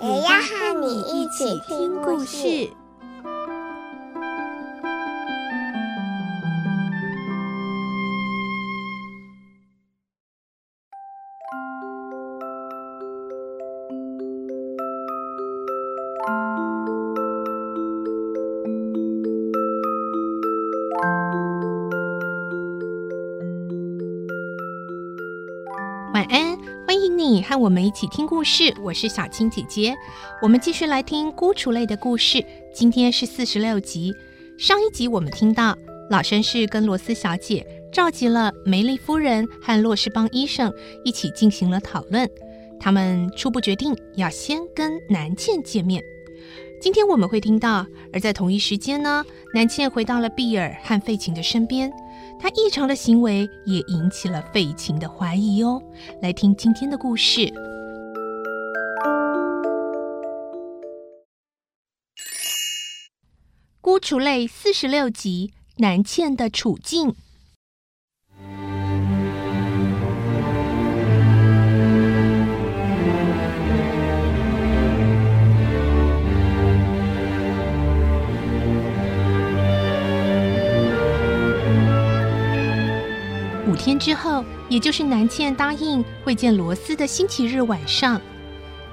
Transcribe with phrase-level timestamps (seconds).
[0.00, 2.70] 也要和你一起听故事。
[27.28, 28.74] 你和我们一起听故事。
[28.82, 29.94] 我是小青姐姐，
[30.40, 32.42] 我们继续来听孤雏类的故事。
[32.74, 34.14] 今天是四十六集。
[34.56, 35.76] 上一集我们听到
[36.08, 40.72] 老绅士跟罗斯小姐召集了梅丽夫人和洛士邦医生
[41.04, 42.26] 一起进行了讨论。
[42.80, 46.02] 他们初步决定要先跟南茜见面。
[46.80, 51.92] 今天我们会听到，而在同一时间呢，南茜回到了碧尔和费琴的身边。
[52.40, 55.82] 他异常的行为也引起了费琴的怀疑哦。
[56.22, 57.40] 来听今天的故事，
[63.80, 67.14] 《孤雏类》四十六集：南茜的处境。
[83.98, 88.20] 之后，也就是南茜答应会见罗斯的星期日晚上，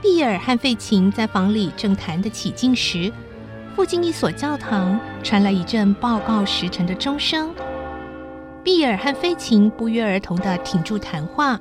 [0.00, 3.12] 碧尔和费琴在房里正谈得起劲时，
[3.74, 7.50] 附近一所教堂传来一阵报告时辰的钟声。
[8.62, 11.60] 碧尔和费琴不约而同地停住谈话，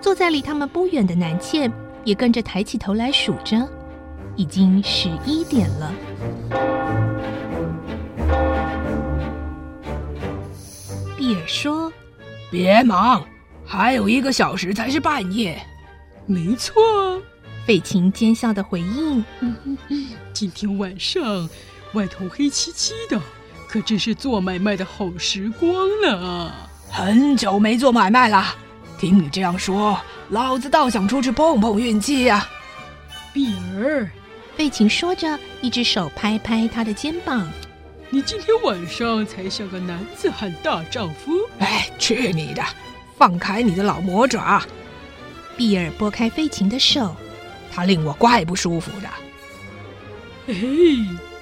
[0.00, 1.72] 坐在离他们不远的南茜
[2.04, 3.66] 也跟着抬起头来数着，
[4.36, 5.92] 已经十一点了。
[11.16, 11.92] 碧尔说。
[12.50, 13.22] 别忙，
[13.64, 15.60] 还有一个小时才是半夜。
[16.26, 16.82] 没错，
[17.66, 19.24] 费琴奸笑的回应。
[20.32, 21.48] 今天晚上
[21.92, 23.20] 外头黑漆漆的，
[23.66, 26.52] 可真是做买卖的好时光呢。
[26.90, 28.44] 很久没做买卖了，
[28.98, 29.98] 听你这样说，
[30.30, 32.48] 老子倒想出去碰碰运气呀。
[33.32, 34.08] 碧儿，
[34.56, 37.46] 费琴说着，一只手拍拍他的肩膀。
[38.10, 41.32] 你今天晚上才像个男子汉大丈夫！
[41.58, 42.64] 哎，去你的！
[43.18, 44.62] 放开你的老魔爪！
[45.58, 47.14] 碧儿拨开飞禽的手，
[47.70, 49.08] 他令我怪不舒服的。
[50.46, 50.54] 哎，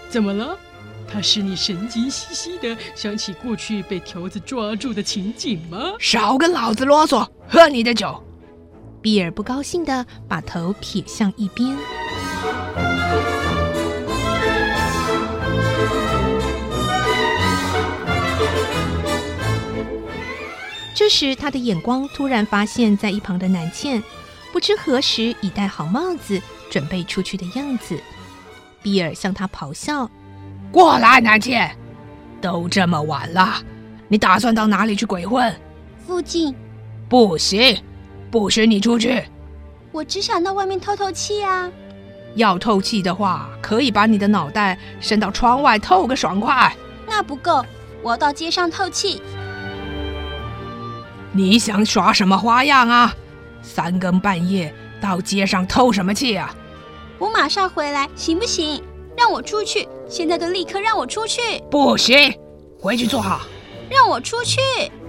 [0.09, 0.59] 怎么了？
[1.07, 5.93] 他使你神经兮兮的想起过去被条子抓住的情景吗？
[6.01, 8.21] 少跟老子啰嗦，喝你的酒！
[9.01, 11.79] 碧儿不高兴的把头撇向一边。
[21.07, 24.03] 这时，他的眼光突然发现，在一旁的南茜，
[24.53, 27.97] 不知何时已戴好帽子，准备出去的样子。
[28.83, 30.11] 比尔向他咆哮
[30.73, 31.71] ：“过来，南茜！
[32.41, 33.63] 都这么晚了，
[34.09, 35.55] 你打算到哪里去鬼混
[36.05, 36.53] ？”“附近。
[37.09, 37.81] ”“不行，
[38.29, 39.23] 不许你出去。
[39.93, 41.71] ”“我只想到外面透透气啊。
[42.35, 46.75] ”“要透气的话，可以把你的脑袋伸到窗外透个爽快。
[47.07, 47.65] ”“那不够，
[48.03, 49.23] 我要到街上透气。”
[51.37, 53.15] 你想耍什么花样啊？
[53.61, 56.55] 三更半夜到街上透什么气啊？
[57.19, 58.83] 我马上回来，行不行？
[59.17, 59.87] 让我出去！
[60.09, 61.41] 现在就立刻让我出去！
[61.71, 62.33] 不行，
[62.81, 63.43] 回去坐好。
[63.91, 64.61] 让我出去！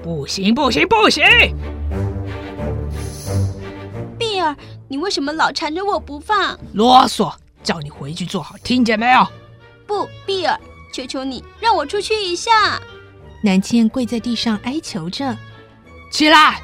[0.04, 1.24] 不行，不行，不行！
[4.20, 4.56] 碧儿，
[4.88, 6.58] 你为什么老缠着我不放？
[6.74, 7.34] 啰嗦！
[7.64, 9.26] 叫你回去坐好，听见没有？
[9.86, 10.60] 不，碧儿，
[10.94, 12.82] 求求你让我出去一下！
[13.42, 15.38] 南茜跪在地上哀求着。
[16.10, 16.62] 起来！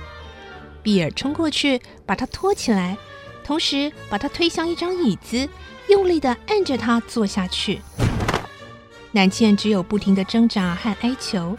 [0.81, 2.97] 比尔冲过去，把他拖起来，
[3.43, 5.47] 同时把他推向一张椅子，
[5.87, 7.81] 用力的按着他坐下去。
[9.11, 11.55] 南茜只有不停的挣扎和哀求，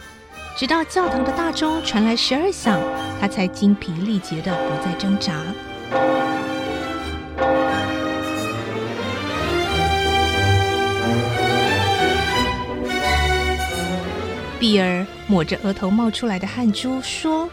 [0.57, 2.79] 直到教堂的大钟传来十二响，
[3.19, 5.41] 他才精疲力竭的不再挣扎。
[14.59, 17.49] 碧儿抹着额头冒出来的汗珠说。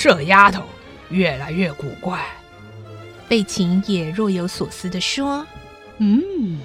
[0.00, 0.62] 啊，这丫头
[1.10, 2.24] 越来越古怪。
[3.28, 5.46] 贝琴也若有所思地说
[5.98, 6.58] ：“嗯，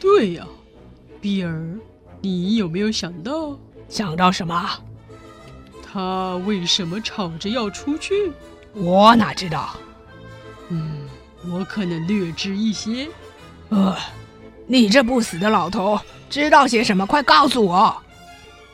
[0.00, 0.46] 对呀，
[1.20, 1.78] 比尔，
[2.22, 3.58] 你有没有想到？
[3.88, 4.70] 想到什么？
[5.82, 8.32] 他为什么吵着要出去？
[8.72, 9.76] 我哪知道？
[10.70, 11.06] 嗯，
[11.50, 13.08] 我可能略知一些。
[13.68, 13.96] 呃，
[14.66, 17.06] 你这不死的老头，知道些什么？
[17.06, 17.94] 快告诉我！”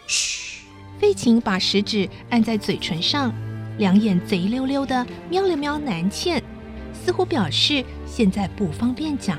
[0.07, 0.63] 嘘。
[1.01, 3.33] 费琴把食指按在嘴唇上，
[3.79, 6.43] 两眼贼溜溜的瞄了瞄南茜，
[6.93, 9.39] 似乎表示现在不方便讲。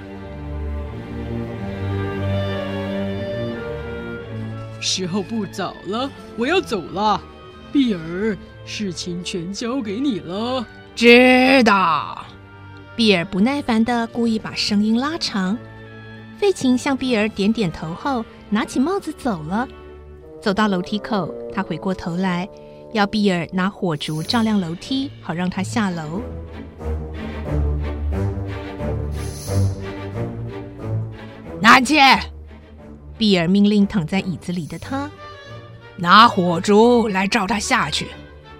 [4.81, 7.19] 时候不早了，我要走了。
[7.71, 10.65] 碧儿，事情全交给你了。
[10.95, 12.25] 知道。
[12.95, 15.57] 碧儿不耐烦的故意把声音拉长。
[16.37, 19.67] 费琴向碧儿点点头后，拿起帽子走了。
[20.41, 22.47] 走到楼梯口，他回过头来，
[22.95, 26.21] 要比尔拿火烛照亮楼梯，好让他下楼。
[31.59, 32.17] 南茜，
[33.17, 35.11] 比尔命令躺在椅子里的他，
[35.97, 38.07] 拿火烛来照他下去，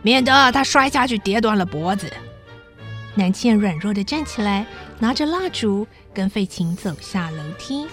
[0.02, 2.12] 免得他摔下去跌断了脖子。
[3.14, 4.66] 南茜软弱的站起来，
[5.00, 7.88] 拿着蜡烛跟费琴走下楼梯。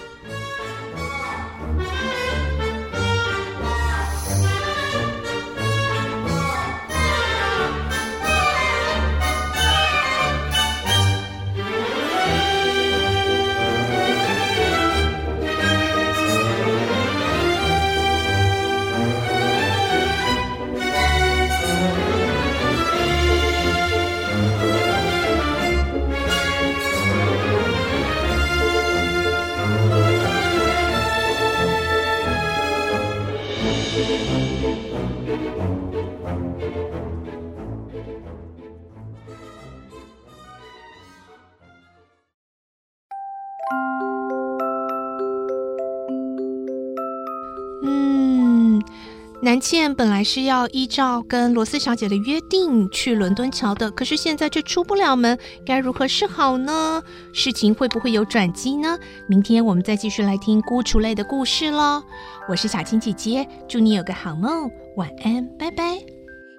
[49.43, 57.03] 南茜本来是要依照跟罗斯小姐的约定去伦敦桥的，可是现在却出不了门，该如何是好呢？
[57.33, 58.97] 事情会不会有转机呢？
[59.27, 62.01] 明天我们再继续来听孤雏类的故事喽。
[62.47, 65.97] 我是小青姐姐，祝你有个好梦，晚安，拜拜。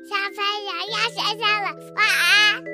[0.04, 2.73] 小朋友要睡觉了，晚安。